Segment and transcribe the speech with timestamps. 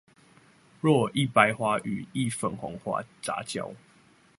[0.79, 3.71] 若一白花與一粉紅花雜交